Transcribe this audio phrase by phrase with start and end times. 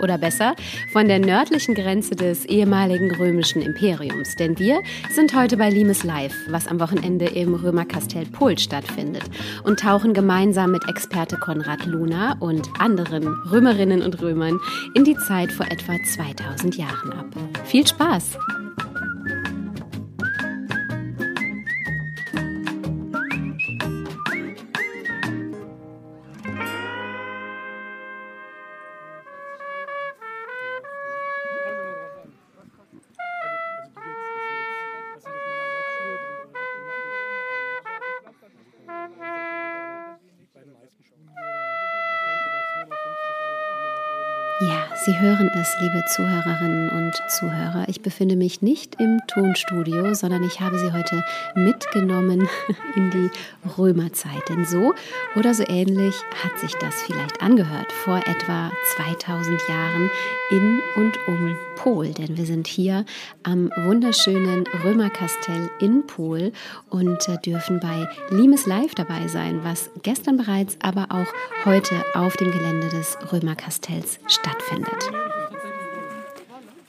[0.00, 0.54] Oder besser,
[0.92, 4.36] von der nördlichen Grenze des ehemaligen römischen Imperiums.
[4.36, 9.24] Denn wir sind heute bei Limes Live, was am Wochenende im Römerkastell Pol stattfindet.
[9.64, 14.58] Und tauchen gemeinsam mit Experte Konrad Luna und anderen Römerinnen und Römern
[14.94, 17.26] in die Zeit vor etwa 2000 Jahren ab.
[17.64, 18.38] Viel Spaß!
[45.16, 47.84] Sie hören es, liebe Zuhörerinnen und Zuhörer.
[47.88, 52.48] Ich befinde mich nicht im Tonstudio, sondern ich habe Sie heute mitgenommen
[52.96, 53.30] in die
[53.78, 54.46] Römerzeit.
[54.48, 54.94] Denn so
[55.34, 60.10] oder so ähnlich hat sich das vielleicht angehört vor etwa 2000 Jahren
[60.50, 62.08] in und um Pol.
[62.08, 63.04] Denn wir sind hier
[63.42, 66.52] am wunderschönen Römerkastell in Pol
[66.90, 72.36] und äh, dürfen bei Limes Live dabei sein, was gestern bereits, aber auch heute auf
[72.36, 75.06] dem Gelände des Römerkastells stattfindet.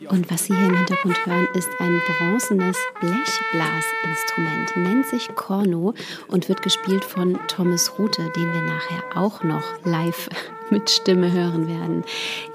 [0.10, 5.94] Und was Sie hier im Hintergrund hören, ist ein bronzenes Blechblasinstrument, nennt sich Korno
[6.28, 10.30] und wird gespielt von Thomas Rute, den wir nachher auch noch live
[10.70, 12.04] mit Stimme hören werden.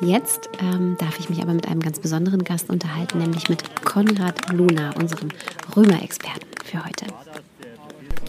[0.01, 4.51] Jetzt ähm, darf ich mich aber mit einem ganz besonderen Gast unterhalten, nämlich mit Konrad
[4.53, 5.29] Luna, unserem
[5.77, 7.07] Römerexperten für heute.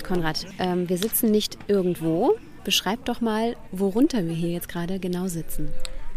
[0.04, 2.36] Konrad, ähm, wir sitzen nicht irgendwo.
[2.66, 5.70] Beschreib doch mal, worunter wir hier jetzt gerade genau sitzen.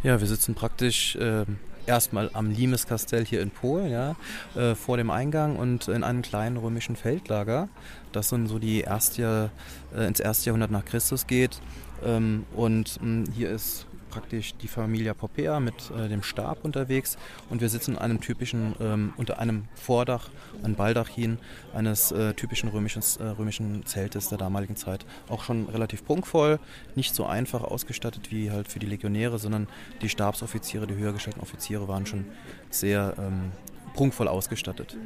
[0.03, 1.45] Ja, wir sitzen praktisch äh,
[1.87, 4.17] erstmal am Limeskastell hier in Polen, ja,
[4.55, 7.69] äh, vor dem Eingang und in einem kleinen römischen Feldlager,
[8.13, 9.51] das dann so die erste,
[9.97, 11.61] äh, ins erste Jahrhundert nach Christus geht.
[12.05, 13.86] Ähm, und mh, hier ist
[14.16, 17.19] praktisch die Familie Popea mit äh, dem Stab unterwegs
[17.50, 20.31] und wir sitzen in einem typischen, ähm, unter einem Vordach,
[20.62, 21.37] ein Baldachin
[21.75, 25.05] eines äh, typischen römischen, äh, römischen Zeltes der damaligen Zeit.
[25.28, 26.59] Auch schon relativ prunkvoll,
[26.94, 29.69] nicht so einfach ausgestattet wie halt für die Legionäre, sondern
[30.00, 32.25] die Stabsoffiziere, die höher gestellten Offiziere waren schon
[32.71, 33.53] sehr ähm,
[33.93, 34.97] prunkvoll ausgestattet.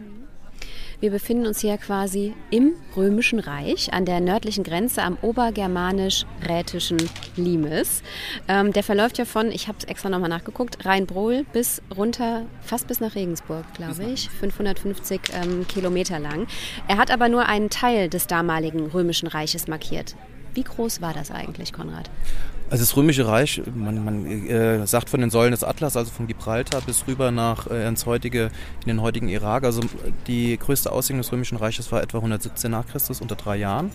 [1.01, 6.99] Wir befinden uns hier quasi im Römischen Reich an der nördlichen Grenze am obergermanisch-rätischen
[7.37, 8.03] Limes.
[8.49, 12.87] Ähm, der verläuft ja von, ich habe es extra nochmal nachgeguckt, Rheinbrohl bis runter, fast
[12.87, 16.47] bis nach Regensburg, glaube ich, 550 ähm, Kilometer lang.
[16.87, 20.17] Er hat aber nur einen Teil des damaligen Römischen Reiches markiert.
[20.53, 22.11] Wie groß war das eigentlich, Konrad?
[22.71, 26.29] Also das Römische Reich, man, man äh, sagt von den Säulen des Atlas, also von
[26.29, 28.45] Gibraltar bis rüber nach äh, ins heutige,
[28.83, 29.65] in den heutigen Irak.
[29.65, 29.81] Also
[30.29, 33.91] die größte Ausdehnung des Römischen Reiches war etwa 117 nach Christus, unter drei Jahren.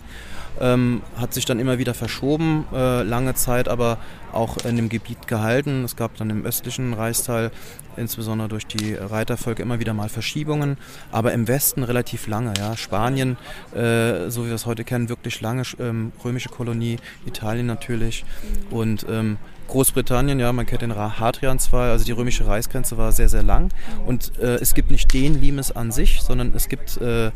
[0.60, 3.98] Ähm, hat sich dann immer wieder verschoben, äh, lange Zeit aber
[4.32, 5.84] auch in dem Gebiet gehalten.
[5.84, 7.50] Es gab dann im östlichen Reichsteil,
[7.96, 10.76] insbesondere durch die Reitervölker, immer wieder mal Verschiebungen,
[11.10, 12.52] aber im Westen relativ lange.
[12.58, 12.76] Ja.
[12.76, 13.36] Spanien,
[13.74, 18.24] äh, so wie wir es heute kennen, wirklich lange ähm, römische Kolonie, Italien natürlich
[18.70, 19.38] und ähm,
[19.68, 23.70] Großbritannien, ja, man kennt den Hadrian-2, also die römische Reichsgrenze war sehr, sehr lang.
[24.06, 27.32] Und äh, es gibt nicht den Limes an sich, sondern es gibt äh,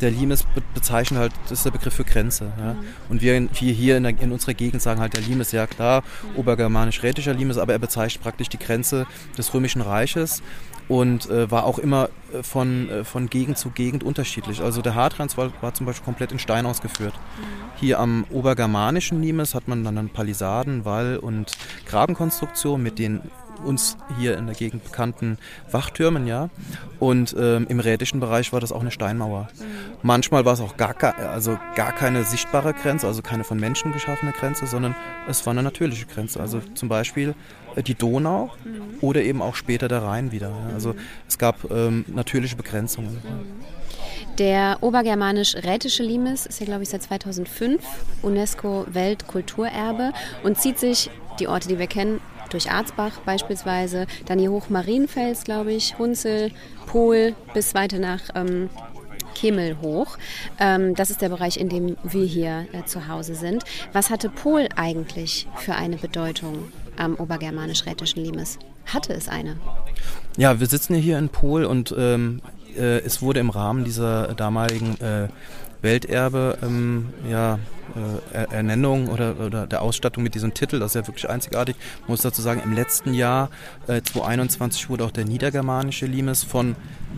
[0.00, 2.52] der Limes bezeichnet halt, das ist der Begriff für Grenze.
[2.58, 2.76] Ja.
[3.08, 6.02] Und wir, wir hier in, der, in, unserer Gegend sagen halt, der Limes, ja klar,
[6.36, 10.42] obergermanisch-rätischer Limes, aber er bezeichnet praktisch die Grenze des Römischen Reiches
[10.88, 14.62] und äh, war auch immer äh, von, äh, von Gegend zu Gegend unterschiedlich.
[14.62, 17.14] Also der Hadrians war, war zum Beispiel komplett in Stein ausgeführt.
[17.76, 21.52] Hier am obergermanischen Limes hat man dann Palisaden, Wall- und
[21.86, 23.20] Grabenkonstruktion mit den
[23.64, 25.38] uns hier in der Gegend bekannten
[25.70, 26.50] Wachtürmen, ja.
[26.98, 29.48] Und ähm, im rätischen Bereich war das auch eine Steinmauer.
[30.02, 34.32] Manchmal war es auch gar, also gar keine sichtbare Grenze, also keine von Menschen geschaffene
[34.32, 34.94] Grenze, sondern
[35.28, 36.40] es war eine natürliche Grenze.
[36.40, 37.34] Also zum Beispiel
[37.76, 38.50] äh, die Donau
[39.00, 40.52] oder eben auch später der Rhein wieder.
[40.74, 40.94] Also
[41.26, 43.18] es gab ähm, natürliche Begrenzungen.
[44.38, 47.82] Der obergermanisch-rätische Limes ist ja, glaube ich, seit 2005
[48.22, 50.12] UNESCO-Weltkulturerbe
[50.44, 51.10] und zieht sich
[51.40, 56.50] die Orte, die wir kennen, durch Arzbach beispielsweise, dann hier hoch Marienfels, glaube ich, Hunzel,
[56.86, 58.70] Pol bis weiter nach ähm,
[59.34, 60.18] Kemel hoch.
[60.58, 63.64] Ähm, das ist der Bereich, in dem wir hier äh, zu Hause sind.
[63.92, 68.58] Was hatte Pol eigentlich für eine Bedeutung am obergermanisch-rätischen Limes?
[68.86, 69.56] Hatte es eine?
[70.36, 72.40] Ja, wir sitzen hier in Pol und ähm,
[72.76, 75.28] äh, es wurde im Rahmen dieser damaligen äh,
[75.82, 77.58] Welterbe ähm, ja,
[78.32, 80.78] äh, Ernennung oder, oder der Ausstattung mit diesem Titel.
[80.78, 81.76] Das ist ja wirklich einzigartig.
[82.02, 83.50] Ich muss dazu sagen, im letzten Jahr,
[83.86, 86.76] äh, 2021, wurde auch der niedergermanische Limes von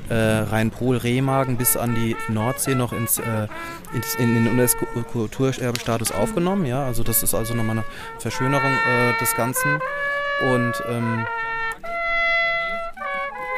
[0.08, 3.48] äh, Rhein-Pol-Remagen bis an die Nordsee noch ins, äh,
[3.94, 6.66] ins in den UNESCO-Kulturerbestatus aufgenommen.
[6.66, 7.84] Ja, also das ist also nochmal eine
[8.18, 9.80] Verschönerung äh, des Ganzen.
[10.42, 11.26] Und ähm,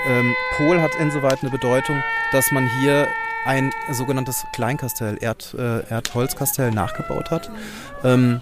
[0.09, 2.03] ähm, Pol hat insoweit eine Bedeutung,
[2.33, 3.09] dass man hier
[3.45, 7.51] ein sogenanntes Kleinkastell, Erd, äh, Erdholzkastell nachgebaut hat.
[8.05, 8.41] Ähm,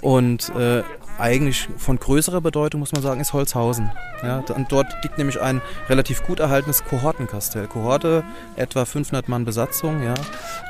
[0.00, 0.82] und äh,
[1.18, 3.92] eigentlich von größerer Bedeutung, muss man sagen, ist Holzhausen.
[4.22, 7.66] Ja, und dort liegt nämlich ein relativ gut erhaltenes Kohortenkastell.
[7.66, 8.24] Kohorte,
[8.56, 10.14] etwa 500 Mann Besatzung, ja,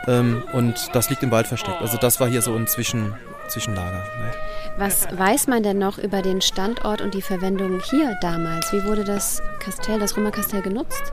[0.06, 1.80] ähm, und das liegt im Wald versteckt.
[1.80, 3.14] Also das war hier so ein Zwischen,
[3.48, 3.98] Zwischenlager.
[3.98, 4.32] Ne.
[4.78, 8.72] Was weiß man denn noch über den Standort und die Verwendung hier damals?
[8.72, 11.12] Wie wurde das Kastell, das Römerkastell genutzt?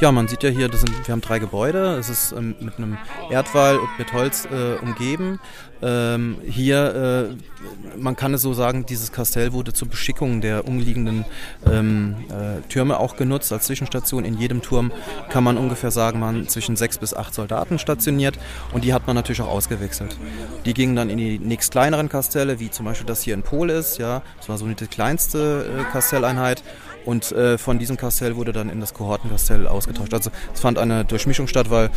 [0.00, 1.96] Ja, man sieht ja hier, sind, wir haben drei Gebäude.
[1.96, 2.98] Es ist ähm, mit einem
[3.30, 5.40] Erdwall und mit Holz äh, umgeben.
[5.82, 11.24] Ähm, hier, äh, man kann es so sagen, dieses Kastell wurde zur Beschickung der umliegenden
[11.66, 14.24] ähm, äh, Türme auch genutzt als Zwischenstation.
[14.24, 14.92] In jedem Turm
[15.28, 18.38] kann man ungefähr sagen, man zwischen sechs bis acht Soldaten stationiert
[18.72, 20.16] und die hat man natürlich auch ausgewechselt.
[20.64, 23.70] Die gingen dann in die nächst kleineren Kastelle, wie zum Beispiel das hier in Pol
[23.70, 23.98] ist.
[23.98, 26.62] Ja, das war so die kleinste äh, Kastelleinheit.
[27.06, 30.12] Und äh, von diesem Kastell wurde dann in das Kohortenkastell ausgetauscht.
[30.12, 31.90] Also es fand eine Durchmischung statt, weil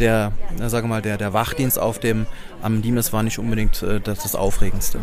[0.00, 0.32] der,
[0.66, 2.26] sage mal, der, der Wachdienst auf dem
[2.60, 4.98] am Limes war nicht unbedingt äh, das, das Aufregendste.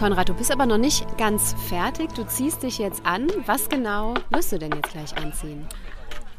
[0.00, 2.14] Konrad, du bist aber noch nicht ganz fertig.
[2.14, 3.28] Du ziehst dich jetzt an.
[3.44, 5.66] Was genau wirst du denn jetzt gleich anziehen?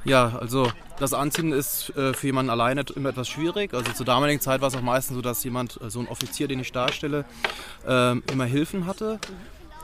[0.04, 3.76] Ja, also das Anziehen ist äh, für jemanden alleine immer etwas schwierig.
[3.76, 6.48] Also zur damaligen Zeit war es auch meistens so, dass jemand, äh, so ein Offizier,
[6.48, 7.24] den ich darstelle,
[7.86, 9.20] äh, immer Hilfen hatte.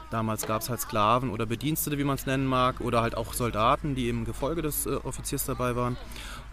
[0.10, 3.36] Damals gab es halt Sklaven oder Bedienstete, wie man es nennen mag, oder halt auch
[3.36, 5.98] Soldaten, die im Gefolge des äh, Offiziers dabei waren.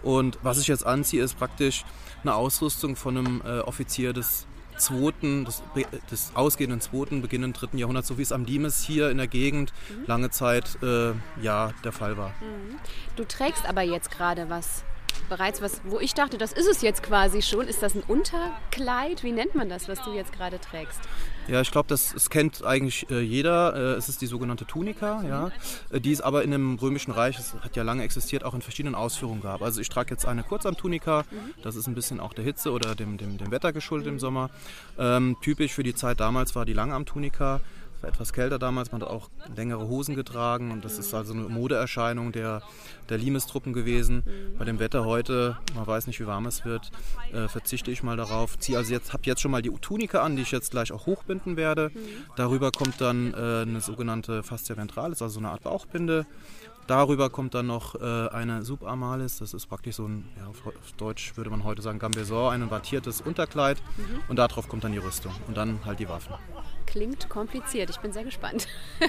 [0.02, 1.86] Und was ich jetzt anziehe, ist praktisch
[2.20, 5.62] eine Ausrüstung von einem Offizier des zweiten, des,
[6.10, 9.72] des, ausgehenden zweiten, beginnenden dritten Jahrhunderts, so wie es am Limes hier in der Gegend
[9.88, 10.04] mhm.
[10.06, 12.30] lange Zeit äh, ja der Fall war.
[12.40, 12.78] Mhm.
[13.16, 14.84] Du trägst aber jetzt gerade was
[15.28, 17.66] bereits was, wo ich dachte, das ist es jetzt quasi schon.
[17.66, 19.22] Ist das ein Unterkleid?
[19.22, 21.00] Wie nennt man das, was du jetzt gerade trägst?
[21.48, 23.74] Ja, ich glaube, das, das kennt eigentlich äh, jeder.
[23.74, 25.50] Äh, es ist die sogenannte Tunika, ja,
[25.90, 28.62] äh, die es aber in dem Römischen Reich, das hat ja lange existiert, auch in
[28.62, 29.62] verschiedenen Ausführungen gab.
[29.62, 31.54] Also ich trage jetzt eine Kurzarm-Tunika, mhm.
[31.62, 34.50] das ist ein bisschen auch der Hitze oder dem, dem, dem Wetter geschuldet im Sommer.
[34.98, 37.60] Ähm, typisch für die Zeit damals war die Langarm-Tunika
[38.04, 41.44] war etwas kälter damals, man hat auch längere Hosen getragen und das ist also eine
[41.44, 42.62] Modeerscheinung der,
[43.08, 44.22] der Limes-Truppen gewesen.
[44.58, 46.90] Bei dem Wetter heute, man weiß nicht, wie warm es wird,
[47.32, 48.58] äh, verzichte ich mal darauf.
[48.58, 51.06] Ziehe also jetzt, habe jetzt schon mal die Tunika an, die ich jetzt gleich auch
[51.06, 51.90] hochbinden werde.
[52.36, 56.26] Darüber kommt dann äh, eine sogenannte Fascia ventralis, also so eine Art Bauchbinde.
[56.86, 61.34] Darüber kommt dann noch äh, eine Subarmalis, das ist praktisch so ein, ja, auf Deutsch
[61.38, 63.82] würde man heute sagen, Gambeson, ein wattiertes Unterkleid.
[63.96, 64.20] Mhm.
[64.28, 66.34] Und darauf kommt dann die Rüstung und dann halt die Waffen
[66.86, 67.90] klingt kompliziert.
[67.90, 68.68] Ich bin sehr gespannt.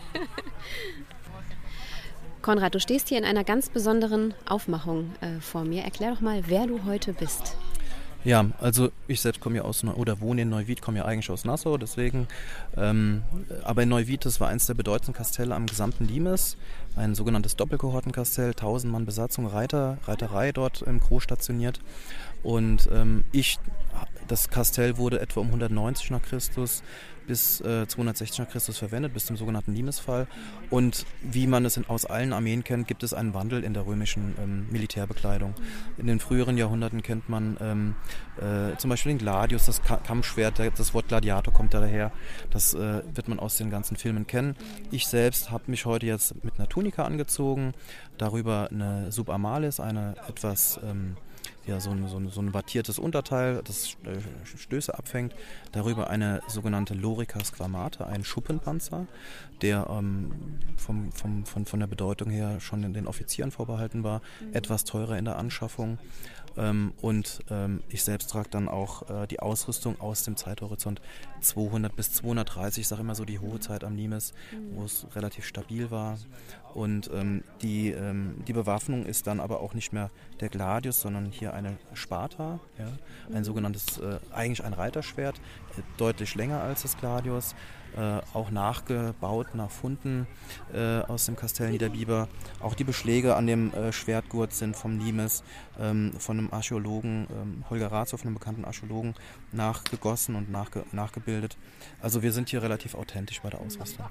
[2.42, 5.84] Konrad, du stehst hier in einer ganz besonderen Aufmachung äh, vor mir.
[5.84, 7.58] Erklär doch mal, wer du heute bist.
[8.26, 11.46] Ja, also ich selbst komme ja aus oder wohne in Neuwied, komme ja eigentlich aus
[11.46, 12.28] Nassau, deswegen.
[12.76, 13.22] Ähm,
[13.64, 16.58] aber in Neuwied, das war eines der bedeutendsten Kastelle am gesamten Limes,
[16.96, 21.80] ein sogenanntes Doppelkohortenkastell, 1000 Mann Besatzung, Reiter, Reiterei dort im Gros stationiert.
[22.42, 23.60] Und ähm, ich,
[24.28, 26.82] das Kastell wurde etwa um 190 nach Christus
[27.28, 30.28] bis äh, 260 nach Christus verwendet, bis zum sogenannten Limesfall.
[30.70, 33.86] Und wie man es in, aus allen Armeen kennt, gibt es einen Wandel in der
[33.86, 35.54] römischen ähm, Militärbekleidung.
[35.98, 37.96] In den früheren Jahrhunderten kennt man ähm,
[38.38, 42.12] äh, zum Beispiel den Gladius, das Kampfschwert, das Wort Gladiator kommt daher.
[42.50, 44.56] Das äh, wird man aus den ganzen Filmen kennen.
[44.92, 47.74] Ich selbst habe mich heute jetzt mit einer Tunika angezogen,
[48.18, 51.16] darüber eine Subamalis, eine etwas ähm,
[51.68, 54.20] ja, so, ein, so, ein, so ein wattiertes Unterteil, das äh,
[54.58, 55.34] Stöße abfängt.
[55.72, 59.08] Darüber eine sogenannte Lorica squamata, ein Schuppenpanzer,
[59.62, 60.32] der ähm,
[60.78, 64.54] vom, vom, von, von der Bedeutung her schon den Offizieren vorbehalten war, mhm.
[64.54, 65.98] etwas teurer in der Anschaffung.
[66.58, 71.02] Ähm, und ähm, ich selbst trage dann auch äh, die Ausrüstung aus dem Zeithorizont
[71.42, 74.34] 200 bis 230, ich sage immer so die hohe Zeit am Limes,
[74.74, 76.18] wo es relativ stabil war.
[76.76, 81.28] Und ähm, die, ähm, die Bewaffnung ist dann aber auch nicht mehr der Gladius, sondern
[81.28, 82.88] hier eine Sparta, ja?
[83.30, 83.44] ein mhm.
[83.46, 85.38] sogenanntes, äh, eigentlich ein Reiterschwert,
[85.78, 87.56] äh, deutlich länger als das Gladius,
[87.96, 90.28] äh, auch nachgebaut nach Funden
[90.74, 92.28] äh, aus dem Kastell Niederbiber.
[92.60, 95.46] Auch die Beschläge an dem äh, Schwertgurt sind vom Limes,
[95.80, 99.16] ähm, von einem Archäologen, ähm, Holger Ratzow, einem bekannten Archäologen,
[99.54, 101.56] nachgegossen und nachge nachgebildet.
[102.02, 104.06] Also wir sind hier relativ authentisch bei der Ausrüstung.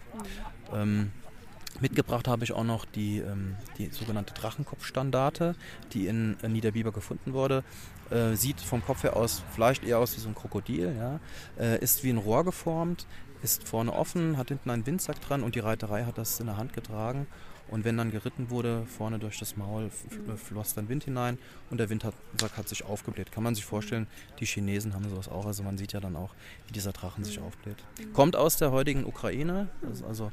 [1.80, 5.54] Mitgebracht habe ich auch noch die, ähm, die sogenannte Drachenkopfstandarte,
[5.92, 7.64] die in, in Niederbiber gefunden wurde.
[8.10, 11.20] Äh, sieht vom Kopf her aus vielleicht eher aus wie so ein Krokodil, ja?
[11.58, 13.06] Äh, ist wie ein Rohr geformt,
[13.42, 16.56] ist vorne offen, hat hinten einen Windsack dran und die Reiterei hat das in der
[16.56, 17.26] Hand getragen.
[17.68, 19.90] Und wenn dann geritten wurde, vorne durch das Maul
[20.37, 21.38] floss dann Wind hinein
[21.71, 22.14] und der Windsack
[22.56, 23.33] hat sich aufgebläht.
[23.33, 24.06] Kann man sich vorstellen,
[24.38, 25.47] die Chinesen haben sowas auch.
[25.47, 26.35] Also man sieht ja dann auch,
[26.66, 27.78] wie dieser Drachen sich aufbläht.
[28.12, 29.68] Kommt aus der heutigen Ukraine,
[30.06, 30.30] also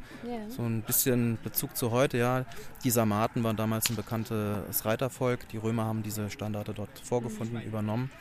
[0.49, 2.17] so ein bisschen Bezug zu heute.
[2.17, 2.45] Ja,
[2.83, 5.47] die Sarmaten waren damals ein bekanntes Reitervolk.
[5.49, 8.11] Die Römer haben diese Standarte dort vorgefunden, übernommen.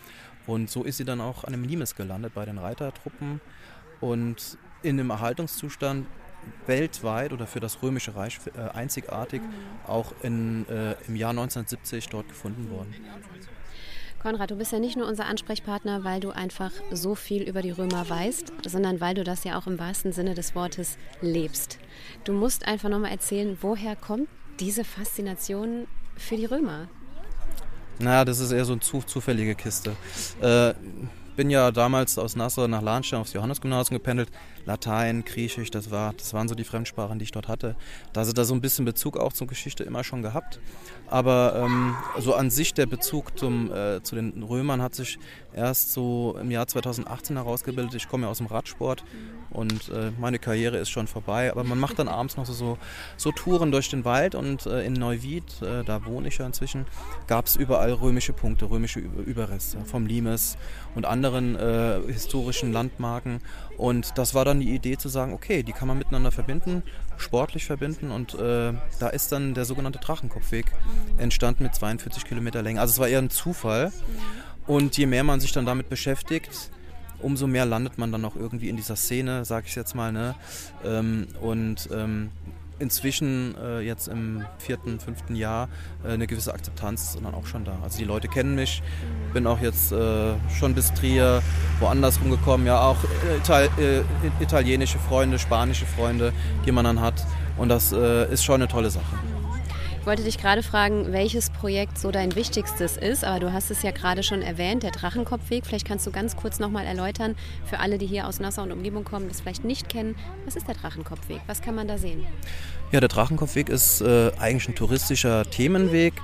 [0.46, 3.40] Und so ist sie dann auch an dem Limes gelandet bei den Reitertruppen.
[4.00, 6.06] Und in einem Erhaltungszustand
[6.66, 9.42] weltweit oder für das Römische Reich äh, einzigartig
[9.86, 12.94] auch in, äh, im Jahr 1970 dort gefunden worden.
[14.22, 17.70] Konrad, du bist ja nicht nur unser Ansprechpartner, weil du einfach so viel über die
[17.70, 21.78] Römer weißt, sondern weil du das ja auch im wahrsten Sinne des Wortes lebst.
[22.24, 24.28] Du musst einfach nochmal erzählen, woher kommt
[24.60, 26.88] diese Faszination für die Römer?
[27.98, 29.96] Naja, das ist eher so eine zu, zufällige Kiste.
[30.40, 30.74] Äh,
[31.36, 34.30] bin ja damals aus Nassau nach Lahnstein aufs Johannesgymnasium gependelt.
[34.70, 37.76] Latein, Griechisch, das, war, das waren so die Fremdsprachen, die ich dort hatte.
[38.12, 40.60] Da hatte da so ein bisschen Bezug auch zur Geschichte immer schon gehabt.
[41.08, 45.18] Aber ähm, so an sich der Bezug zum, äh, zu den Römern hat sich
[45.54, 47.94] erst so im Jahr 2018 herausgebildet.
[47.94, 49.04] Ich komme ja aus dem Radsport
[49.50, 51.50] und äh, meine Karriere ist schon vorbei.
[51.50, 52.78] Aber man macht dann abends noch so,
[53.16, 56.86] so Touren durch den Wald und äh, in Neuwied, äh, da wohne ich ja inzwischen,
[57.26, 60.56] gab es überall römische Punkte, römische Überreste vom Limes
[60.94, 63.40] und andere kleineren äh, historischen Landmarken.
[63.76, 66.82] Und das war dann die Idee zu sagen, okay, die kann man miteinander verbinden,
[67.16, 68.10] sportlich verbinden.
[68.10, 70.66] Und äh, da ist dann der sogenannte Drachenkopfweg
[71.18, 72.80] entstanden mit 42 Kilometer Länge.
[72.80, 73.92] Also es war eher ein Zufall.
[74.66, 76.70] Und je mehr man sich dann damit beschäftigt,
[77.18, 80.12] umso mehr landet man dann auch irgendwie in dieser Szene, sag ich jetzt mal.
[80.12, 80.34] Ne?
[80.84, 82.30] Ähm, und ähm,
[82.80, 85.68] inzwischen äh, jetzt im vierten, fünften Jahr
[86.04, 87.78] äh, eine gewisse Akzeptanz ist dann auch schon da.
[87.82, 88.82] Also die Leute kennen mich,
[89.32, 91.42] bin auch jetzt äh, schon bis Trier,
[91.78, 96.32] woanders rumgekommen, ja auch äh, Ital äh, italienische Freunde, spanische Freunde,
[96.66, 97.24] die man dann hat
[97.56, 99.39] und das äh, ist schon eine tolle Sache.
[100.00, 103.82] Ich wollte dich gerade fragen, welches Projekt so dein wichtigstes ist, aber du hast es
[103.82, 105.66] ja gerade schon erwähnt, der Drachenkopfweg.
[105.66, 109.04] Vielleicht kannst du ganz kurz nochmal erläutern, für alle, die hier aus Nassau und Umgebung
[109.04, 110.16] kommen, das vielleicht nicht kennen,
[110.46, 111.42] was ist der Drachenkopfweg?
[111.46, 112.24] Was kann man da sehen?
[112.92, 116.14] Ja, der Drachenkopfweg ist äh, eigentlich ein touristischer Themenweg,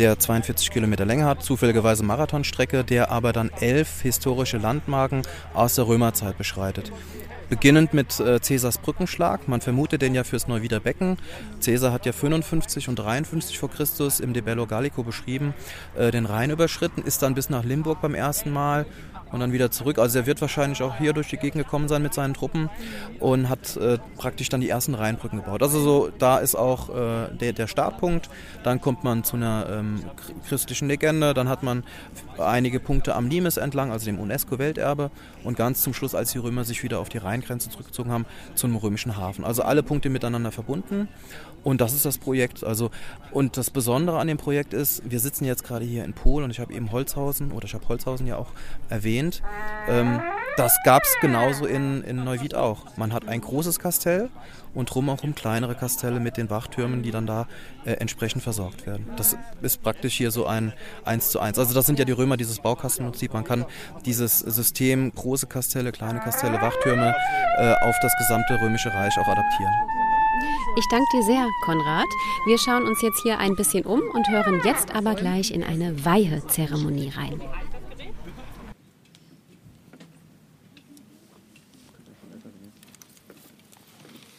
[0.00, 5.20] der 42 Kilometer Länge hat, zufälligerweise Marathonstrecke, der aber dann elf historische Landmarken
[5.52, 6.90] aus der Römerzeit beschreitet.
[7.50, 9.46] Beginnend mit äh, Cäsars Brückenschlag.
[9.46, 11.18] Man vermutet den ja fürs Neuwieder Becken.
[11.58, 15.52] Cäsar hat ja 55 und 53 vor Christus im De Bello Gallico beschrieben,
[15.98, 18.86] äh, den Rhein überschritten, ist dann bis nach Limburg beim ersten Mal
[19.32, 19.98] und dann wieder zurück.
[19.98, 22.70] Also er wird wahrscheinlich auch hier durch die Gegend gekommen sein mit seinen Truppen
[23.18, 25.62] und hat äh, praktisch dann die ersten Rheinbrücken gebaut.
[25.62, 28.28] Also so, da ist auch äh, der, der Startpunkt.
[28.62, 30.04] Dann kommt man zu einer ähm,
[30.48, 31.84] christlichen Legende, dann hat man
[32.38, 35.10] einige Punkte am Limes entlang, also dem UNESCO-Welterbe
[35.44, 38.76] und ganz zum Schluss, als die Römer sich wieder auf die Rheingrenze zurückgezogen haben, zum
[38.76, 39.44] römischen Hafen.
[39.44, 41.08] Also alle Punkte miteinander verbunden
[41.62, 42.64] und das ist das Projekt.
[42.64, 42.90] Also,
[43.32, 46.50] und das Besondere an dem Projekt ist, wir sitzen jetzt gerade hier in Polen und
[46.50, 48.48] ich habe eben Holzhausen, oder ich habe Holzhausen ja auch
[48.88, 49.42] erwähnt.
[49.88, 50.20] Ähm,
[50.56, 52.96] das gab es genauso in, in Neuwied auch.
[52.96, 54.30] Man hat ein großes Kastell
[54.74, 57.46] und drumherum kleinere Kastelle mit den Wachtürmen, die dann da
[57.84, 59.06] äh, entsprechend versorgt werden.
[59.16, 60.72] Das ist praktisch hier so ein
[61.04, 61.58] 1 zu 1.
[61.58, 63.32] Also das sind ja die Römer, dieses Baukastenprinzip.
[63.32, 63.64] Man kann
[64.04, 67.14] dieses System große Kastelle, kleine Kastelle, Wachtürme
[67.58, 69.72] äh, auf das gesamte römische Reich auch adaptieren.
[70.76, 72.06] Ich danke dir sehr, Konrad.
[72.46, 76.04] Wir schauen uns jetzt hier ein bisschen um und hören jetzt aber gleich in eine
[76.04, 77.40] Weihezeremonie rein.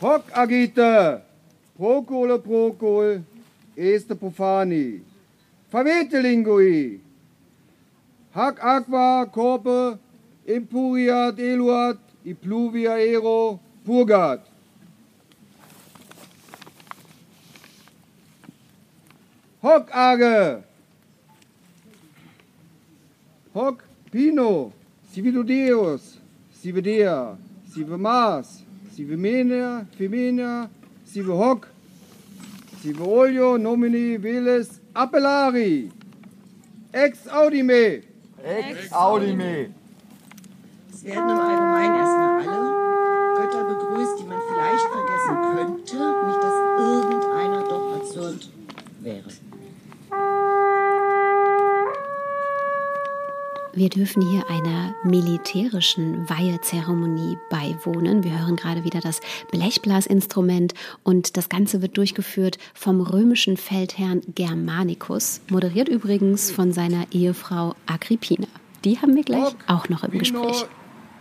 [0.02, 1.22] Hoc agite,
[1.78, 3.24] procole procol,
[3.76, 5.02] este profani,
[5.70, 7.00] favete lingui,
[8.34, 10.00] hac aqua corpe,
[10.46, 14.51] impuriat eluat, i pluvia ero, purgat.
[19.64, 20.64] Hoc age,
[23.54, 24.74] hoc pino,
[25.14, 26.18] sive Deus,
[26.52, 27.38] sive Dea,
[27.72, 30.68] sive Mas, sive Mena, Femina,
[31.06, 31.68] sive hoc,
[32.82, 35.92] sive olio nomini veles appellari,
[36.92, 38.02] ex audime.
[38.44, 39.70] Ex audime.
[40.92, 42.82] Es werden im Allgemeinen erstmal alle
[43.36, 45.98] Götter begrüßt, die man vielleicht vergessen könnte.
[46.26, 48.50] Nicht, dass irgendeiner doch erzürnt
[49.02, 49.51] wäre.
[53.74, 58.22] Wir dürfen hier einer militärischen Weihezeremonie beiwohnen.
[58.22, 65.40] Wir hören gerade wieder das Blechblasinstrument und das Ganze wird durchgeführt vom römischen Feldherrn Germanicus,
[65.50, 68.48] moderiert übrigens von seiner Ehefrau Agrippina.
[68.84, 70.66] Die haben wir gleich auch noch im Gespräch.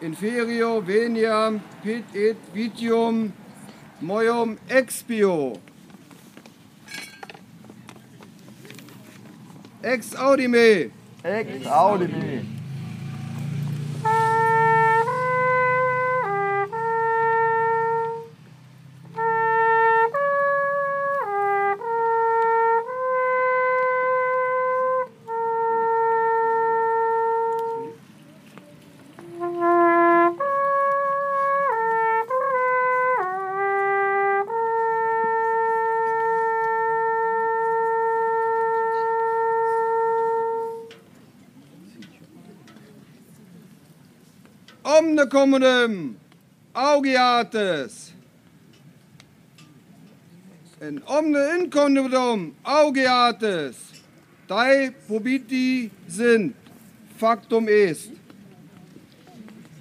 [0.01, 3.33] Inferio veniam pit et vitium
[4.01, 5.53] moium expio.
[9.83, 10.91] Ex audime.
[11.23, 12.60] Ex audime.
[45.31, 46.17] Commodum
[46.73, 48.13] augeates.
[50.81, 53.77] En omne incommodum augeates.
[54.47, 56.55] Dei probiti sind.
[57.17, 58.11] Factum est.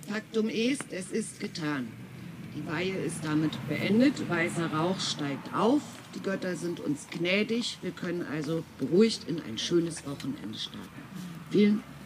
[0.07, 1.87] Faktum ist, es ist getan.
[2.55, 4.29] Die Weihe ist damit beendet.
[4.29, 5.81] Weißer Rauch steigt auf.
[6.13, 7.79] Die Götter sind uns gnädig.
[7.81, 11.01] Wir können also beruhigt in ein schönes Wochenende starten.
[11.49, 11.98] Vielen Ich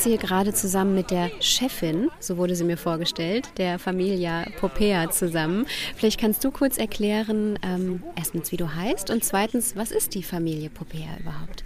[0.00, 5.10] sitze hier gerade zusammen mit der Chefin, so wurde sie mir vorgestellt, der Familia Popea
[5.10, 5.66] zusammen.
[5.94, 10.22] Vielleicht kannst du kurz erklären, ähm, erstens, wie du heißt und zweitens, was ist die
[10.22, 11.64] Familie Popea überhaupt?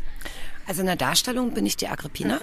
[0.67, 2.41] Also in der Darstellung bin ich die Agrippina,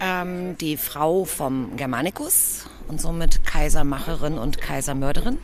[0.00, 5.36] ähm, die Frau vom Germanicus und somit Kaisermacherin und Kaisermörderin.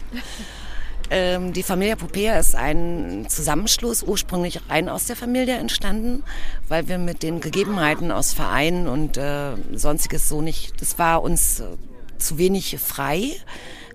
[1.11, 6.23] Ähm, die Familie Popea ist ein Zusammenschluss, ursprünglich rein aus der Familie entstanden,
[6.69, 11.61] weil wir mit den Gegebenheiten aus Vereinen und äh, sonstiges so nicht, das war uns
[11.61, 11.65] äh,
[12.19, 13.33] zu wenig frei.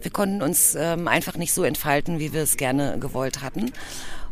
[0.02, 3.72] Wir konnten uns ähm, einfach nicht so entfalten, wie wir es gerne gewollt hatten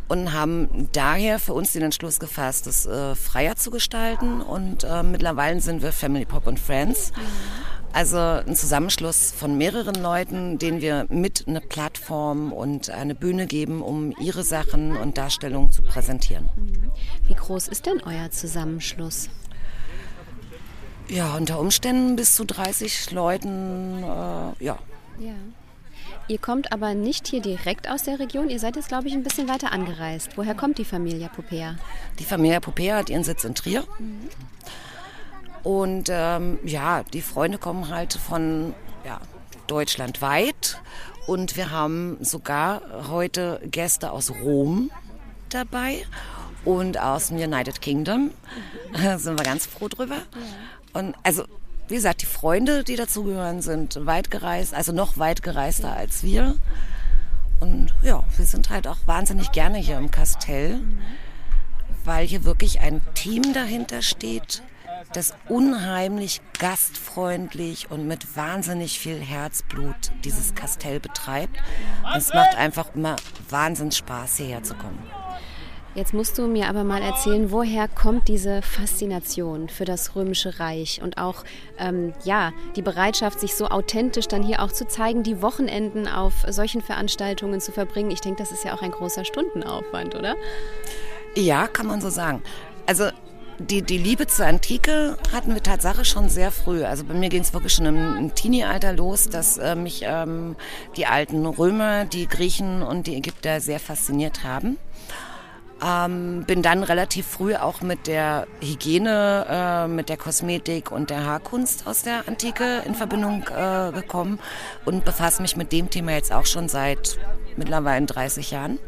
[0.09, 5.03] und haben daher für uns den Entschluss gefasst, es äh, freier zu gestalten und äh,
[5.03, 7.13] mittlerweile sind wir Family Pop und Friends.
[7.91, 13.81] Also ein Zusammenschluss von mehreren Leuten, denen wir mit eine Plattform und eine Bühne geben,
[13.81, 16.49] um ihre Sachen und Darstellungen zu präsentieren.
[17.27, 19.29] Wie groß ist denn euer Zusammenschluss?
[21.09, 24.77] Ja, unter Umständen bis zu 30 Leuten, äh, ja.
[25.19, 25.33] Ja.
[26.27, 28.51] Ihr kommt aber nicht hier direkt aus der Region.
[28.51, 30.37] Ihr seid jetzt, glaube ich, ein bisschen weiter angereist.
[30.37, 31.75] Woher kommt die Familie Popea?
[32.19, 33.83] Die Familie Popea hat ihren Sitz in Trier.
[33.97, 34.29] Mhm.
[35.63, 38.73] Und ähm, ja, die Freunde kommen halt von
[39.05, 39.19] ja,
[39.67, 40.81] deutschlandweit.
[41.27, 44.89] Und wir haben sogar heute Gäste aus Rom
[45.49, 46.05] dabei
[46.65, 48.31] und aus dem United Kingdom.
[48.93, 50.17] Da sind wir ganz froh drüber.
[50.93, 51.43] Und also,
[51.87, 56.55] wie gesagt, die Freunde, die dazugehören, sind weit gereist, also noch weit gereister als wir.
[57.59, 60.79] Und ja, wir sind halt auch wahnsinnig gerne hier im Kastell,
[62.05, 64.63] weil hier wirklich ein Team dahinter steht,
[65.13, 71.57] das unheimlich gastfreundlich und mit wahnsinnig viel Herzblut dieses Kastell betreibt.
[72.03, 73.15] Und es macht einfach immer
[73.49, 74.99] Wahnsinns Spaß, hierher zu kommen.
[75.95, 81.01] Jetzt musst du mir aber mal erzählen, woher kommt diese Faszination für das Römische Reich
[81.01, 81.43] und auch
[81.79, 86.45] ähm, ja die Bereitschaft, sich so authentisch dann hier auch zu zeigen, die Wochenenden auf
[86.47, 88.11] solchen Veranstaltungen zu verbringen.
[88.11, 90.35] Ich denke, das ist ja auch ein großer Stundenaufwand, oder?
[91.35, 92.43] Ja, kann man so sagen.
[92.85, 93.09] Also
[93.59, 96.83] die, die Liebe zur Antike hatten wir Tatsache schon sehr früh.
[96.83, 100.55] Also bei mir ging es wirklich schon im, im Teenie-Alter los, dass äh, mich ähm,
[100.95, 104.77] die alten Römer, die Griechen und die Ägypter sehr fasziniert haben.
[105.81, 111.25] Ähm, bin dann relativ früh auch mit der Hygiene, äh, mit der Kosmetik und der
[111.25, 114.39] Haarkunst aus der Antike in Verbindung äh, gekommen
[114.85, 117.17] und befasse mich mit dem Thema jetzt auch schon seit
[117.55, 118.79] mittlerweile 30 Jahren.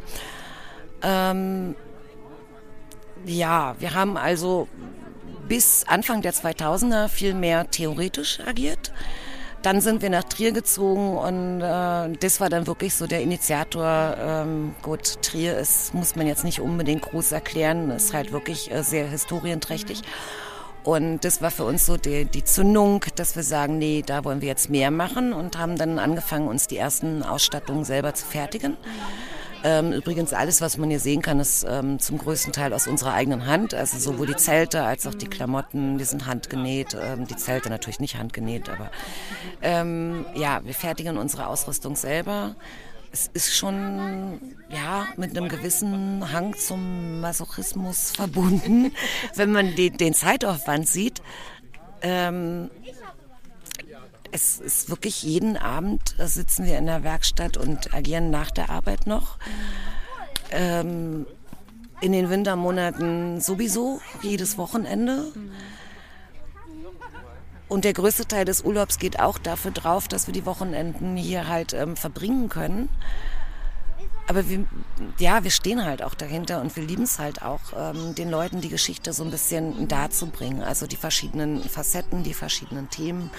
[1.02, 1.76] Ähm,
[3.26, 4.68] ja, wir haben also
[5.48, 8.92] bis Anfang der 2000er viel mehr theoretisch agiert.
[9.62, 14.16] Dann sind wir nach Trier gezogen und äh, das war dann wirklich so der Initiator.
[14.20, 18.82] Ähm, gut, Trier ist, muss man jetzt nicht unbedingt groß erklären, ist halt wirklich äh,
[18.82, 20.02] sehr historienträchtig.
[20.84, 24.42] Und das war für uns so die, die Zündung, dass wir sagen, nee, da wollen
[24.42, 28.78] wir jetzt mehr machen und haben dann angefangen, uns die ersten Ausstattungen selber zu fertigen.
[29.64, 33.14] Ähm, übrigens alles, was man hier sehen kann, ist ähm, zum größten Teil aus unserer
[33.14, 33.74] eigenen Hand.
[33.74, 36.98] Also sowohl die Zelte als auch die Klamotten, die sind handgenäht.
[37.00, 38.90] Ähm, die Zelte natürlich nicht handgenäht, aber
[39.62, 42.56] ähm, ja, wir fertigen unsere Ausrüstung selber.
[43.12, 48.94] Es ist schon ja mit einem gewissen Hang zum Masochismus verbunden,
[49.36, 51.22] wenn man die, den Zeitaufwand sieht.
[52.02, 52.72] Ähm,
[54.32, 58.70] es ist wirklich jeden Abend äh, sitzen wir in der Werkstatt und agieren nach der
[58.70, 59.38] Arbeit noch.
[60.52, 61.26] Ähm,
[62.02, 65.32] in den Wintermonaten sowieso, jedes Wochenende.
[67.72, 71.48] Und der größte Teil des Urlaubs geht auch dafür drauf, dass wir die Wochenenden hier
[71.48, 72.90] halt ähm, verbringen können
[74.32, 74.66] aber wir,
[75.20, 78.62] ja, wir stehen halt auch dahinter und wir lieben es halt auch, ähm, den Leuten
[78.62, 80.62] die Geschichte so ein bisschen darzubringen.
[80.62, 83.30] Also die verschiedenen Facetten, die verschiedenen Themen.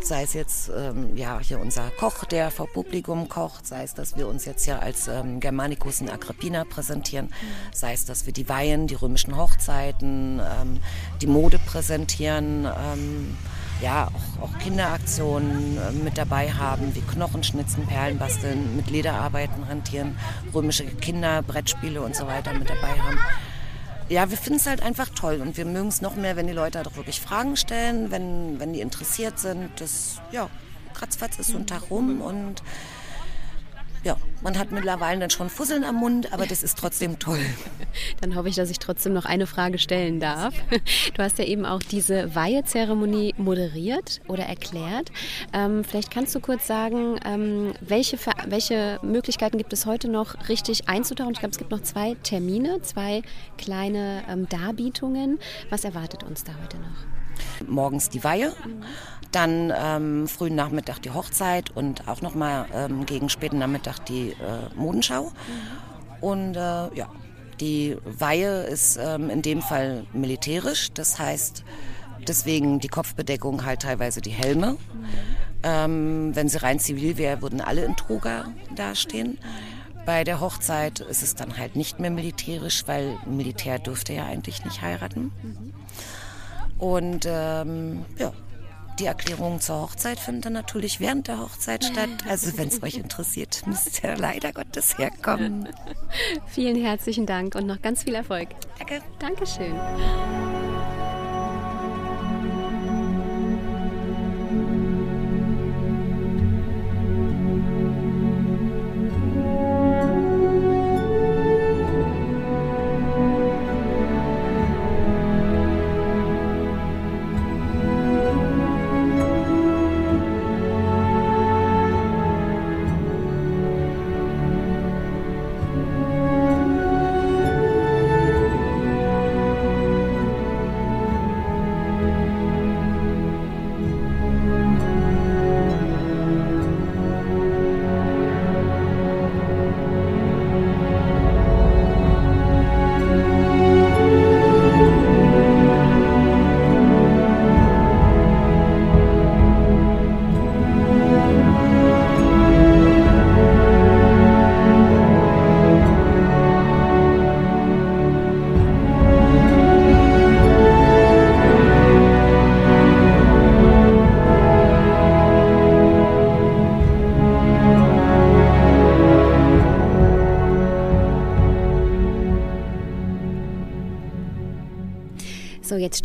[0.00, 4.16] Sei es jetzt, ähm, ja, hier unser Koch, der vor Publikum kocht, sei es, dass
[4.16, 7.34] wir uns jetzt hier als ähm, Germanicus und Agrippina präsentieren,
[7.72, 10.78] sei es, dass wir die Weihen, die römischen Hochzeiten, ähm,
[11.20, 12.64] die Mode präsentieren.
[12.64, 13.36] Ähm,
[13.80, 20.18] ja, auch, auch Kinderaktionen äh, mit dabei haben, wie Knochenschnitzen, Perlenbasteln, mit Lederarbeiten rentieren,
[20.54, 23.18] römische Kinderbrettspiele und so weiter mit dabei haben.
[24.08, 26.54] Ja, wir finden es halt einfach toll und wir mögen es noch mehr, wenn die
[26.54, 29.68] Leute doch wirklich Fragen stellen, wenn, wenn die interessiert sind.
[29.76, 30.48] Das, ja,
[30.94, 32.62] kratzfatz ist so ein Tag rum und
[34.04, 37.40] ja, man hat mittlerweile dann schon Fusseln am Mund, aber das ist trotzdem toll.
[38.20, 40.54] Dann hoffe ich, dass ich trotzdem noch eine Frage stellen darf.
[41.14, 45.10] Du hast ja eben auch diese Weihezeremonie moderiert oder erklärt.
[45.52, 50.88] Ähm, vielleicht kannst du kurz sagen, ähm, welche, welche Möglichkeiten gibt es heute noch richtig
[50.88, 51.32] einzutauchen?
[51.32, 53.22] Ich glaube, es gibt noch zwei Termine, zwei
[53.56, 55.38] kleine ähm, Darbietungen.
[55.70, 57.68] Was erwartet uns da heute noch?
[57.68, 58.52] Morgens die Weihe.
[59.32, 64.74] Dann ähm, frühen Nachmittag die Hochzeit und auch nochmal ähm, gegen späten Nachmittag die äh,
[64.74, 65.32] Modenschau.
[66.20, 67.08] Und äh, ja,
[67.60, 71.64] die Weihe ist ähm, in dem Fall militärisch, das heißt
[72.26, 74.76] deswegen die Kopfbedeckung halt teilweise die Helme.
[75.62, 79.38] Ähm, wenn sie rein zivil wäre, würden alle in Truga dastehen.
[80.06, 84.64] Bei der Hochzeit ist es dann halt nicht mehr militärisch, weil Militär dürfte ja eigentlich
[84.64, 85.32] nicht heiraten.
[86.78, 88.32] Und ähm, ja,
[88.98, 92.08] die Erklärungen zur Hochzeit finden dann natürlich während der Hochzeit statt.
[92.28, 95.68] Also wenn es euch interessiert, müsst ihr leider Gottes herkommen.
[96.46, 98.48] Vielen herzlichen Dank und noch ganz viel Erfolg.
[98.78, 99.00] Danke.
[99.18, 100.67] Dankeschön.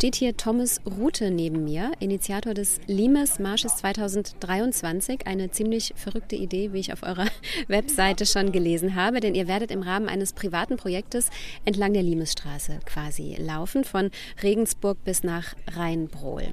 [0.04, 5.26] Steht hier Thomas Rute neben mir, Initiator des Limes Marsches 2023.
[5.26, 7.24] Eine ziemlich verrückte Idee, wie ich auf eurer
[7.68, 11.30] Webseite schon gelesen habe, denn ihr werdet im Rahmen eines privaten Projektes
[11.64, 14.10] entlang der Limesstraße quasi laufen, von
[14.42, 16.48] Regensburg bis nach Rheinbrohl.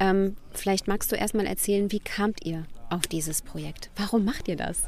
[0.00, 3.90] Ähm, vielleicht magst du erst mal erzählen, wie kamt ihr auf dieses Projekt?
[3.94, 4.82] Warum macht ihr das?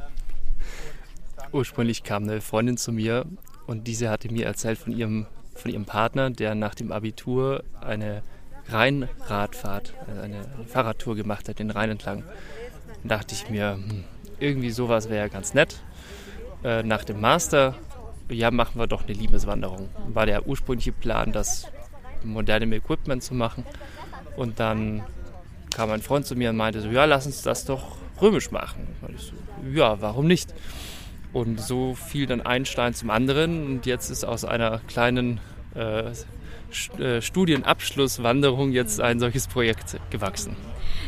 [1.53, 3.27] Ursprünglich kam eine Freundin zu mir
[3.69, 8.23] und diese hatte mir erzählt von ihrem von ihrem Partner, der nach dem Abitur eine
[8.69, 12.25] Rheinradfahrt, also eine Fahrradtour gemacht hat, den Rhein entlang.
[13.03, 14.05] Da dachte ich mir, hm,
[14.39, 15.81] irgendwie sowas wäre ja ganz nett.
[16.65, 17.75] Äh, nach dem Master,
[18.29, 19.89] ja, machen wir doch eine Liebeswanderung.
[20.09, 21.67] War der ursprüngliche Plan, das
[22.25, 23.65] modernem Equipment zu machen.
[24.37, 25.03] Und dann
[25.75, 28.87] kam ein Freund zu mir und meinte so, ja, lass uns das doch römisch machen.
[29.03, 29.33] Und ich so,
[29.73, 30.55] ja, warum nicht?
[31.33, 35.41] Und so fiel dann ein Stein zum anderen und jetzt ist aus einer kleinen
[35.75, 36.13] äh,
[36.99, 40.57] äh, Studienabschlusswanderung jetzt ein solches Projekt gewachsen.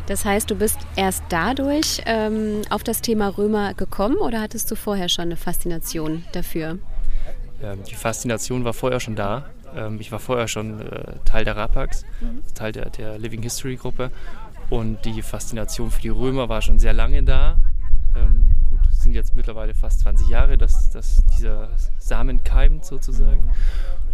[0.06, 4.76] Das heißt, du bist erst dadurch ähm, auf das Thema Römer gekommen oder hattest du
[4.76, 6.78] vorher schon eine Faszination dafür?
[7.62, 9.46] Ähm, die Faszination war vorher schon da.
[9.74, 12.42] Ähm, ich war vorher schon äh, Teil der RAPAX, mhm.
[12.54, 14.10] Teil der, der Living History Gruppe.
[14.70, 17.58] Und die Faszination für die Römer war schon sehr lange da.
[19.04, 23.50] Sind jetzt mittlerweile fast 20 Jahre, dass, dass dieser Samen keimt sozusagen.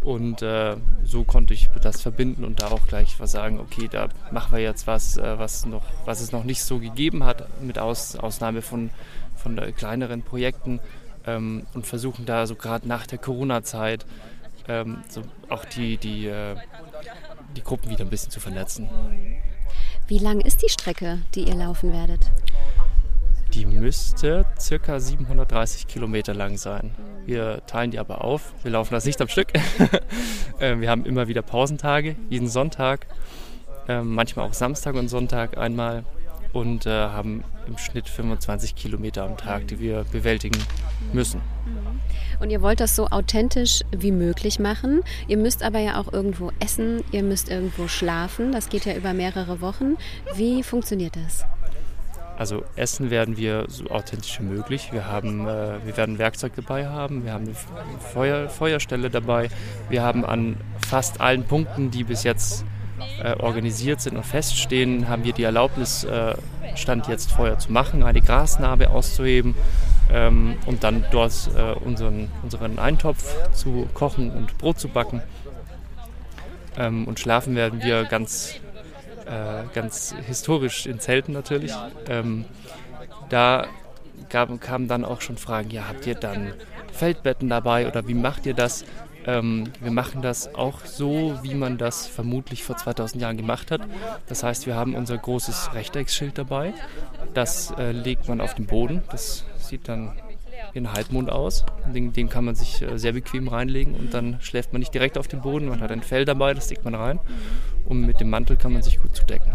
[0.00, 4.08] Und äh, so konnte ich das verbinden und da auch gleich was sagen, okay, da
[4.32, 7.78] machen wir jetzt was, äh, was, noch, was es noch nicht so gegeben hat, mit
[7.78, 8.90] Aus, Ausnahme von,
[9.36, 10.80] von kleineren Projekten
[11.24, 14.06] ähm, und versuchen da so gerade nach der Corona-Zeit
[14.66, 16.56] ähm, so auch die, die, äh,
[17.56, 18.88] die Gruppen wieder ein bisschen zu vernetzen.
[20.08, 22.32] Wie lang ist die Strecke, die ihr laufen werdet?
[23.52, 26.94] Die müsste circa 730 Kilometer lang sein.
[27.26, 28.54] Wir teilen die aber auf.
[28.62, 29.48] Wir laufen das nicht am Stück.
[30.62, 33.06] Ähm, wir haben immer wieder Pausentage, jeden Sonntag,
[33.88, 36.04] ähm, manchmal auch Samstag und Sonntag einmal
[36.52, 40.58] und äh, haben im Schnitt 25 Kilometer am Tag, die wir bewältigen
[41.14, 41.40] müssen.
[42.40, 45.02] Und ihr wollt das so authentisch wie möglich machen.
[45.28, 48.52] Ihr müsst aber ja auch irgendwo essen, ihr müsst irgendwo schlafen.
[48.52, 49.96] Das geht ja über mehrere Wochen.
[50.34, 51.44] Wie funktioniert das?
[52.40, 54.88] Also essen werden wir so authentisch wie möglich.
[54.92, 57.54] Wir, haben, äh, wir werden Werkzeug dabei haben, wir haben eine
[58.14, 59.50] Feuer, Feuerstelle dabei.
[59.90, 62.64] Wir haben an fast allen Punkten, die bis jetzt
[63.22, 66.34] äh, organisiert sind und feststehen, haben wir die Erlaubnis, äh,
[66.76, 69.54] Stand jetzt Feuer zu machen, eine Grasnarbe auszuheben
[70.10, 75.20] ähm, und dann dort äh, unseren, unseren Eintopf zu kochen und Brot zu backen.
[76.78, 78.60] Ähm, und schlafen werden wir ganz
[79.72, 81.72] ganz historisch in Zelten natürlich.
[82.08, 82.44] Ähm,
[83.28, 83.66] da
[84.28, 86.52] gab, kamen dann auch schon Fragen, ja, habt ihr dann
[86.92, 88.84] Feldbetten dabei oder wie macht ihr das?
[89.26, 93.82] Ähm, wir machen das auch so, wie man das vermutlich vor 2000 Jahren gemacht hat.
[94.28, 96.72] Das heißt, wir haben unser großes Rechteckszschild dabei.
[97.34, 99.02] Das äh, legt man auf den Boden.
[99.10, 100.12] Das sieht dann
[100.74, 101.64] ein Halbmond aus.
[101.94, 105.18] Den, den kann man sich äh, sehr bequem reinlegen und dann schläft man nicht direkt
[105.18, 105.68] auf dem Boden.
[105.68, 107.20] Man hat ein Fell dabei, das legt man rein.
[107.84, 109.52] Und mit dem Mantel kann man sich gut zudecken.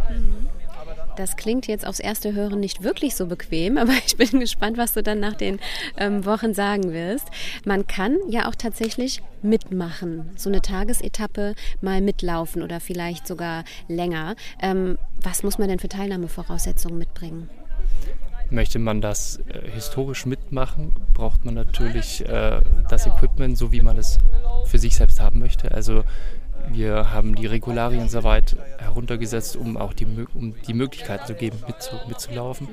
[1.16, 4.94] Das klingt jetzt aufs erste Hören nicht wirklich so bequem, aber ich bin gespannt, was
[4.94, 5.60] du dann nach den
[5.98, 7.28] ähm, Wochen sagen wirst.
[7.64, 14.36] Man kann ja auch tatsächlich mitmachen, so eine Tagesetappe mal mitlaufen oder vielleicht sogar länger.
[14.62, 17.50] Ähm, was muss man denn für Teilnahmevoraussetzungen mitbringen?
[18.50, 23.98] Möchte man das äh, historisch mitmachen, braucht man natürlich äh, das Equipment, so wie man
[23.98, 24.20] es
[24.66, 25.72] für sich selbst haben möchte.
[25.72, 26.04] Also
[26.70, 31.58] wir haben die Regularien so weit heruntergesetzt, um auch die, um die Möglichkeiten zu geben,
[31.68, 32.68] mitzu, mitzulaufen.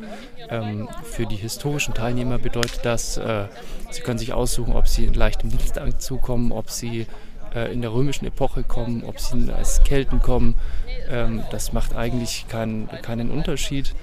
[0.49, 3.47] Ähm, für die historischen Teilnehmer bedeutet das, äh,
[3.91, 7.07] sie können sich aussuchen, ob sie in leichtem Dienstanzug kommen, ob sie
[7.55, 10.55] äh, in der römischen Epoche kommen, ob sie als Kelten kommen.
[11.09, 13.95] Ähm, das macht eigentlich kein, keinen Unterschied.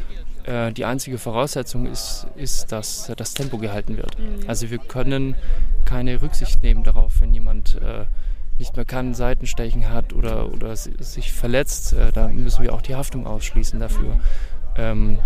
[0.50, 4.18] Äh, die einzige Voraussetzung ist, ist, dass das Tempo gehalten wird.
[4.18, 4.48] Mhm.
[4.48, 5.36] Also wir können
[5.86, 8.06] keine Rücksicht nehmen darauf, wenn jemand äh,
[8.58, 12.96] nicht mehr kann, Seitenstechen hat oder, oder sich verletzt, äh, da müssen wir auch die
[12.96, 14.20] Haftung ausschließen dafür.
[14.76, 15.20] Ähm,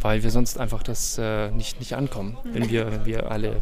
[0.00, 1.18] weil wir sonst einfach das
[1.54, 2.36] nicht, nicht ankommen.
[2.44, 2.54] Mhm.
[2.54, 3.60] Wenn wir, wenn wir alle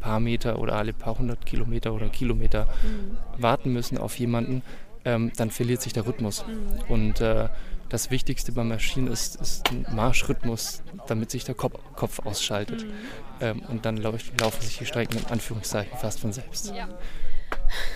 [0.00, 3.42] paar Meter oder alle paar hundert Kilometer oder Kilometer mhm.
[3.42, 4.62] warten müssen auf jemanden,
[5.04, 6.44] ähm, dann verliert sich der Rhythmus.
[6.46, 6.92] Mhm.
[6.92, 7.48] Und äh,
[7.88, 12.84] das Wichtigste bei Maschinen ist, ist ein Marschrhythmus, damit sich der Kopf, Kopf ausschaltet.
[12.84, 12.92] Mhm.
[13.40, 16.72] Ähm, und dann laufen sich die Strecken in Anführungszeichen fast von selbst.
[16.74, 16.88] Ja.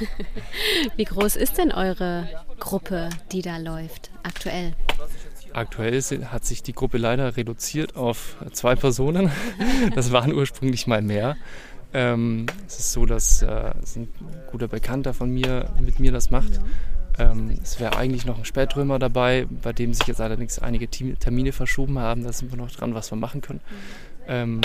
[0.96, 2.28] Wie groß ist denn eure
[2.58, 4.74] Gruppe, die da läuft, aktuell?
[5.52, 9.30] Aktuell hat sich die Gruppe leider reduziert auf zwei Personen.
[9.94, 11.36] Das waren ursprünglich mal mehr.
[11.92, 14.08] Ähm, es ist so, dass äh, ein
[14.50, 16.60] guter Bekannter von mir mit mir das macht.
[17.22, 21.52] Ähm, es wäre eigentlich noch ein Spätrömer dabei, bei dem sich jetzt allerdings einige Termine
[21.52, 22.24] verschoben haben.
[22.24, 23.60] Da sind wir noch dran, was wir machen können.
[24.26, 24.60] Ähm,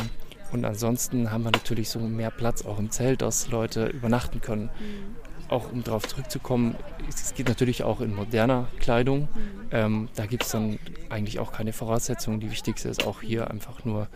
[0.52, 4.64] und ansonsten haben wir natürlich so mehr Platz auch im Zelt, dass Leute übernachten können.
[4.64, 5.50] Mhm.
[5.50, 6.76] Auch um darauf zurückzukommen,
[7.08, 9.22] es geht natürlich auch in moderner Kleidung.
[9.22, 9.28] Mhm.
[9.72, 10.80] Ähm, da gibt es dann
[11.10, 12.40] eigentlich auch keine Voraussetzungen.
[12.40, 14.08] Die wichtigste ist auch hier einfach nur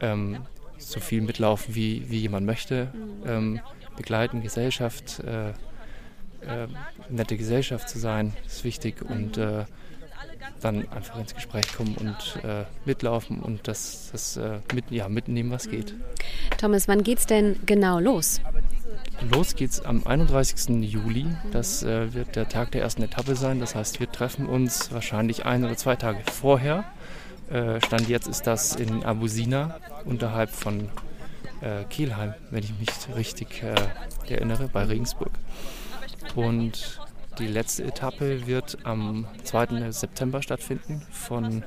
[0.00, 0.38] ähm,
[0.78, 2.92] so viel mitlaufen, wie, wie jemand möchte.
[2.92, 3.28] Mhm.
[3.28, 3.60] Ähm,
[3.96, 5.52] begleiten, Gesellschaft, äh,
[6.42, 6.66] äh,
[7.08, 9.02] nette Gesellschaft zu sein, ist wichtig.
[9.02, 9.64] Und äh,
[10.60, 15.50] dann einfach ins Gespräch kommen und äh, mitlaufen und das, das äh, mit, ja, mitnehmen,
[15.50, 15.94] was geht.
[16.58, 18.40] Thomas, wann geht's denn genau los?
[19.32, 20.82] Los geht's am 31.
[20.82, 21.26] Juli.
[21.52, 23.60] Das äh, wird der Tag der ersten Etappe sein.
[23.60, 26.84] Das heißt, wir treffen uns wahrscheinlich ein oder zwei Tage vorher.
[27.50, 30.88] Äh, Stand jetzt ist das in Abusina unterhalb von
[31.90, 33.64] Kielheim, wenn ich mich richtig
[34.28, 35.32] erinnere, bei Regensburg.
[36.38, 37.00] Und
[37.40, 39.90] die letzte Etappe wird am 2.
[39.90, 41.64] September stattfinden von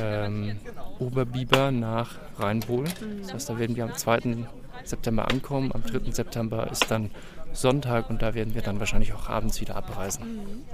[0.00, 0.58] ähm,
[0.98, 2.86] Oberbiber nach Rheinbohl.
[3.22, 4.46] Das heißt, da werden wir am 2.
[4.82, 5.70] September ankommen.
[5.72, 6.10] Am 3.
[6.10, 7.10] September ist dann
[7.52, 10.64] Sonntag und da werden wir dann wahrscheinlich auch abends wieder abreisen.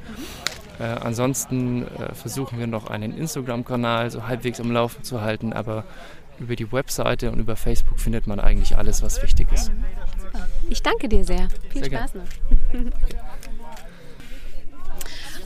[0.79, 5.85] Äh, ansonsten äh, versuchen wir noch einen Instagram-Kanal so halbwegs am Laufen zu halten, aber
[6.39, 9.71] über die Webseite und über Facebook findet man eigentlich alles, was wichtig ist.
[10.69, 11.47] Ich danke dir sehr.
[11.69, 12.23] Viel sehr Spaß noch.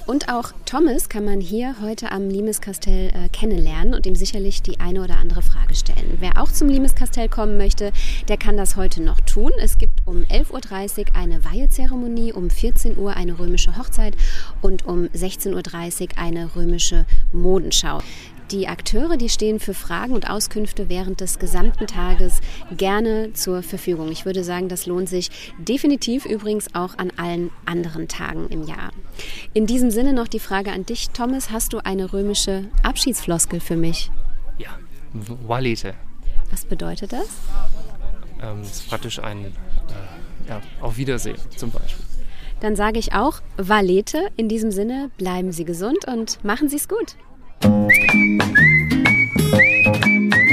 [0.07, 4.79] Und auch Thomas kann man hier heute am Limeskastell äh, kennenlernen und ihm sicherlich die
[4.79, 6.19] eine oder andere Frage stellen.
[6.21, 7.91] Wer auch zum Limeskastell kommen möchte,
[8.29, 9.51] der kann das heute noch tun.
[9.59, 14.15] Es gibt um 11.30 Uhr eine Weihezeremonie, um 14 Uhr eine römische Hochzeit
[14.61, 17.99] und um 16.30 Uhr eine römische Modenschau.
[18.51, 22.39] Die Akteure, die stehen für Fragen und Auskünfte während des gesamten Tages
[22.75, 24.09] gerne zur Verfügung.
[24.09, 28.91] Ich würde sagen, das lohnt sich definitiv übrigens auch an allen anderen Tagen im Jahr.
[29.53, 31.51] In diesem Sinne noch die Frage an dich, Thomas.
[31.51, 34.11] Hast du eine römische Abschiedsfloskel für mich?
[34.57, 34.69] Ja,
[35.13, 35.93] Walete.
[36.49, 37.27] Was bedeutet das?
[38.41, 42.05] Ähm, das ist praktisch ein äh, ja, Auf Wiedersehen zum Beispiel.
[42.61, 44.29] Dann sage ich auch Valete.
[44.37, 47.17] In diesem Sinne bleiben Sie gesund und machen Sie es gut.
[47.59, 48.39] ピー
[50.31, 50.46] ク!